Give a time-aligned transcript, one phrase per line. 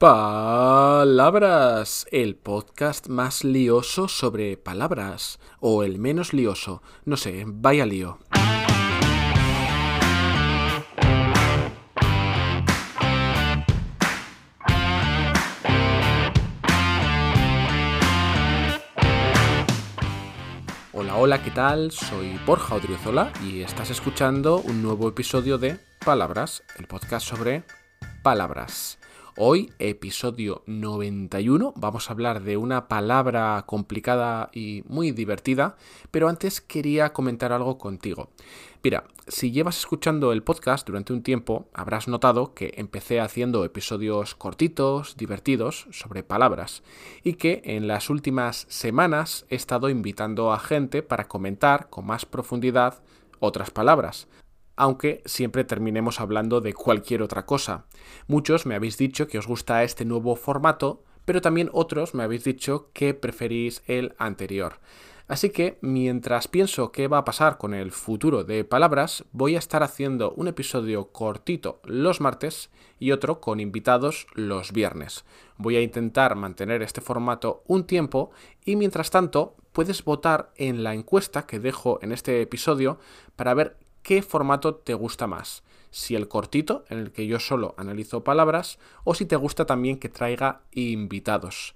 [0.00, 8.18] Palabras, el podcast más lioso sobre palabras, o el menos lioso, no sé, vaya lío.
[20.94, 21.90] Hola, hola, ¿qué tal?
[21.90, 27.64] Soy Borja Odriozola y estás escuchando un nuevo episodio de Palabras, el podcast sobre
[28.22, 28.99] palabras.
[29.42, 35.76] Hoy, episodio 91, vamos a hablar de una palabra complicada y muy divertida,
[36.10, 38.28] pero antes quería comentar algo contigo.
[38.84, 44.34] Mira, si llevas escuchando el podcast durante un tiempo, habrás notado que empecé haciendo episodios
[44.34, 46.82] cortitos, divertidos, sobre palabras,
[47.24, 52.26] y que en las últimas semanas he estado invitando a gente para comentar con más
[52.26, 53.02] profundidad
[53.38, 54.28] otras palabras
[54.80, 57.84] aunque siempre terminemos hablando de cualquier otra cosa.
[58.28, 62.44] Muchos me habéis dicho que os gusta este nuevo formato, pero también otros me habéis
[62.44, 64.80] dicho que preferís el anterior.
[65.28, 69.58] Así que mientras pienso qué va a pasar con el futuro de palabras, voy a
[69.58, 75.26] estar haciendo un episodio cortito los martes y otro con invitados los viernes.
[75.58, 78.30] Voy a intentar mantener este formato un tiempo
[78.64, 82.98] y mientras tanto puedes votar en la encuesta que dejo en este episodio
[83.36, 85.62] para ver qué formato te gusta más.
[85.90, 89.98] Si el cortito, en el que yo solo analizo palabras, o si te gusta también
[89.98, 91.74] que traiga invitados.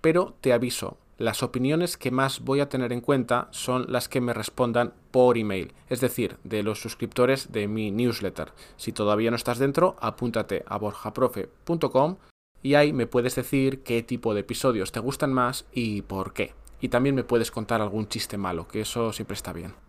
[0.00, 4.20] Pero te aviso, las opiniones que más voy a tener en cuenta son las que
[4.20, 8.52] me respondan por email, es decir, de los suscriptores de mi newsletter.
[8.76, 12.16] Si todavía no estás dentro, apúntate a borjaprofe.com
[12.62, 16.52] y ahí me puedes decir qué tipo de episodios te gustan más y por qué.
[16.80, 19.85] Y también me puedes contar algún chiste malo, que eso siempre está bien.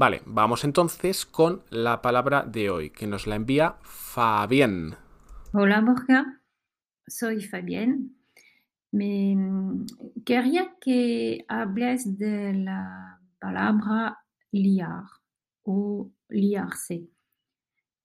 [0.00, 4.94] Vale, vamos entonces con la palabra de hoy, que nos la envía Fabián.
[5.52, 6.40] Hola Borja,
[7.04, 8.14] soy Fabián.
[8.92, 9.36] Me
[10.24, 14.20] quería que hables de la palabra
[14.52, 15.02] liar
[15.64, 17.08] o liarse.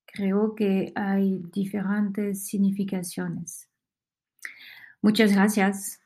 [0.07, 3.69] Creo que hay diferentes significaciones.
[5.03, 6.01] Muchas gracias.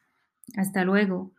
[0.58, 1.32] Hasta luego.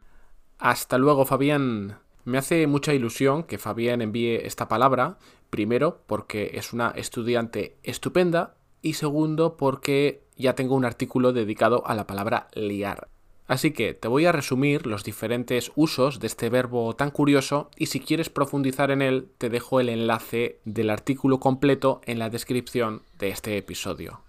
[0.59, 1.99] Hasta luego, Fabián.
[2.29, 5.17] Me hace mucha ilusión que Fabián envíe esta palabra,
[5.49, 11.95] primero porque es una estudiante estupenda y segundo porque ya tengo un artículo dedicado a
[11.95, 13.09] la palabra liar.
[13.47, 17.87] Así que te voy a resumir los diferentes usos de este verbo tan curioso y
[17.87, 23.05] si quieres profundizar en él te dejo el enlace del artículo completo en la descripción
[23.19, 24.21] de este episodio.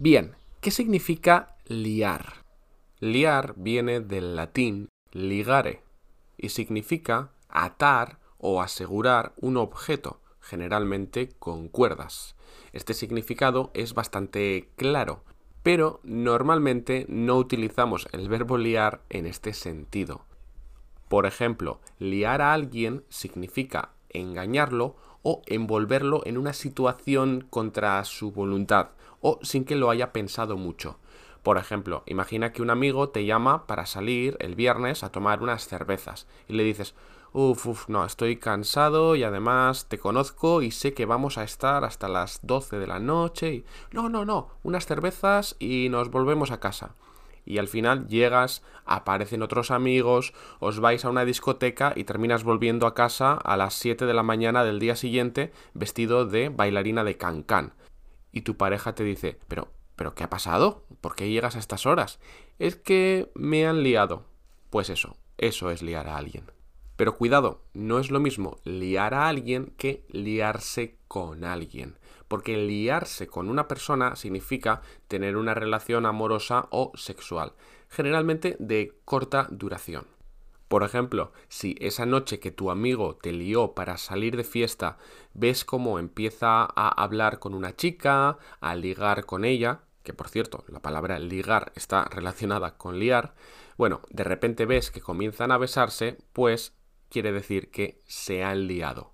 [0.00, 2.42] Bien, ¿qué significa liar?
[2.98, 5.82] Liar viene del latín ligare,
[6.38, 12.36] y significa atar o asegurar un objeto, generalmente con cuerdas.
[12.72, 15.24] Este significado es bastante claro,
[15.62, 20.24] pero normalmente no utilizamos el verbo liar en este sentido.
[21.08, 28.90] Por ejemplo, liar a alguien significa engañarlo o envolverlo en una situación contra su voluntad
[29.20, 30.98] o sin que lo haya pensado mucho.
[31.42, 35.66] Por ejemplo, imagina que un amigo te llama para salir el viernes a tomar unas
[35.66, 36.94] cervezas y le dices,
[37.32, 41.84] uff, uff, no, estoy cansado y además te conozco y sé que vamos a estar
[41.84, 43.64] hasta las 12 de la noche y...
[43.92, 46.94] No, no, no, unas cervezas y nos volvemos a casa.
[47.44, 52.86] Y al final llegas, aparecen otros amigos, os vais a una discoteca y terminas volviendo
[52.86, 57.16] a casa a las 7 de la mañana del día siguiente vestido de bailarina de
[57.16, 57.72] cancán.
[58.32, 60.84] Y tu pareja te dice, pero, ¿Pero qué ha pasado?
[61.00, 62.20] ¿Por qué llegas a estas horas?
[62.60, 64.26] Es que me han liado.
[64.70, 66.44] Pues eso, eso es liar a alguien.
[66.94, 71.98] Pero cuidado, no es lo mismo liar a alguien que liarse con alguien.
[72.28, 77.54] Porque liarse con una persona significa tener una relación amorosa o sexual,
[77.88, 80.06] generalmente de corta duración.
[80.68, 84.98] Por ejemplo, si esa noche que tu amigo te lió para salir de fiesta,
[85.34, 90.64] ves cómo empieza a hablar con una chica, a ligar con ella, que por cierto,
[90.68, 93.34] la palabra ligar está relacionada con liar,
[93.76, 96.72] bueno, de repente ves que comienzan a besarse, pues
[97.10, 99.12] quiere decir que se han liado.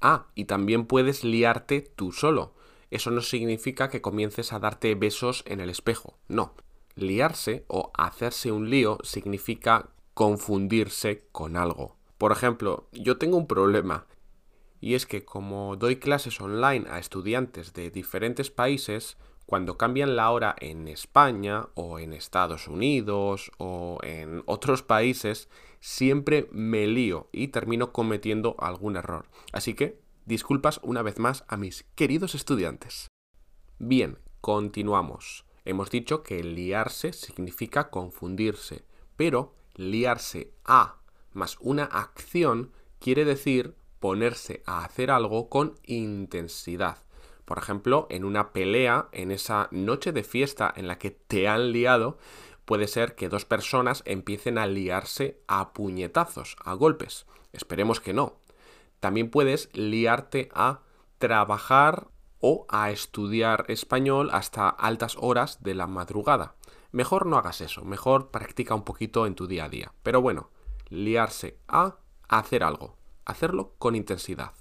[0.00, 2.54] Ah, y también puedes liarte tú solo.
[2.90, 6.54] Eso no significa que comiences a darte besos en el espejo, no.
[6.94, 11.98] Liarse o hacerse un lío significa confundirse con algo.
[12.16, 14.06] Por ejemplo, yo tengo un problema,
[14.80, 19.18] y es que como doy clases online a estudiantes de diferentes países,
[19.52, 26.48] cuando cambian la hora en España o en Estados Unidos o en otros países, siempre
[26.52, 29.26] me lío y termino cometiendo algún error.
[29.52, 33.08] Así que disculpas una vez más a mis queridos estudiantes.
[33.78, 35.44] Bien, continuamos.
[35.66, 41.02] Hemos dicho que liarse significa confundirse, pero liarse a
[41.34, 47.04] más una acción quiere decir ponerse a hacer algo con intensidad.
[47.52, 51.70] Por ejemplo, en una pelea, en esa noche de fiesta en la que te han
[51.70, 52.16] liado,
[52.64, 57.26] puede ser que dos personas empiecen a liarse a puñetazos, a golpes.
[57.52, 58.38] Esperemos que no.
[59.00, 60.80] También puedes liarte a
[61.18, 62.08] trabajar
[62.40, 66.54] o a estudiar español hasta altas horas de la madrugada.
[66.90, 69.92] Mejor no hagas eso, mejor practica un poquito en tu día a día.
[70.02, 70.48] Pero bueno,
[70.88, 71.96] liarse a
[72.28, 72.96] hacer algo,
[73.26, 74.52] hacerlo con intensidad.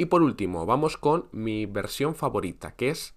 [0.00, 3.14] Y por último, vamos con mi versión favorita, que es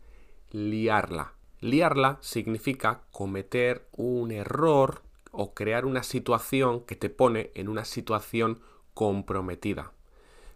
[0.51, 1.31] liarla.
[1.61, 5.01] Liarla significa cometer un error
[5.31, 8.59] o crear una situación que te pone en una situación
[8.93, 9.93] comprometida.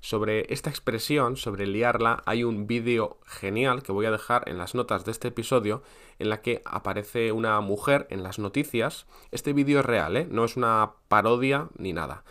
[0.02, 4.76] Sobre esta expresión, sobre liarla, hay un vídeo genial que voy a dejar en las
[4.76, 5.82] notas de este episodio
[6.20, 9.08] en la que aparece una mujer en las noticias.
[9.32, 10.28] Este vídeo es real, ¿eh?
[10.30, 12.26] no es una parodia ni nada.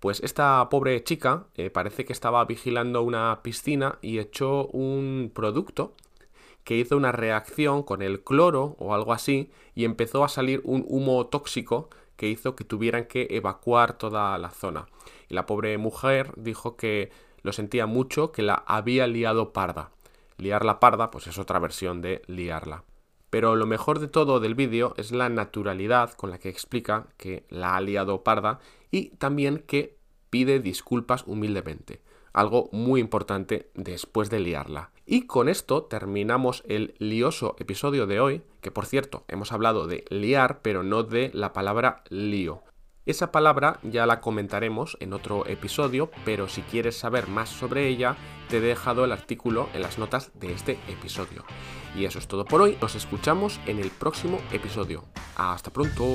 [0.00, 5.94] Pues esta pobre chica eh, parece que estaba vigilando una piscina y echó un producto
[6.64, 10.84] que hizo una reacción con el cloro o algo así y empezó a salir un
[10.88, 14.86] humo tóxico que hizo que tuvieran que evacuar toda la zona.
[15.28, 17.10] Y la pobre mujer dijo que
[17.42, 19.90] lo sentía mucho, que la había liado parda.
[20.38, 22.84] Liar la parda, pues es otra versión de liarla.
[23.30, 27.44] Pero lo mejor de todo del vídeo es la naturalidad con la que explica que
[27.48, 28.58] la ha liado parda
[28.90, 29.96] y también que
[30.30, 34.90] pide disculpas humildemente algo muy importante después de liarla.
[35.06, 40.04] Y con esto terminamos el lioso episodio de hoy, que por cierto hemos hablado de
[40.08, 42.62] liar, pero no de la palabra lío.
[43.10, 48.16] Esa palabra ya la comentaremos en otro episodio, pero si quieres saber más sobre ella,
[48.48, 51.44] te he dejado el artículo en las notas de este episodio.
[51.96, 55.06] Y eso es todo por hoy, nos escuchamos en el próximo episodio.
[55.34, 56.14] Hasta pronto.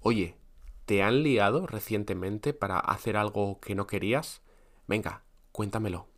[0.00, 0.36] Oye,
[0.84, 4.42] ¿te han liado recientemente para hacer algo que no querías?
[4.88, 5.22] Venga,
[5.52, 6.15] cuéntamelo.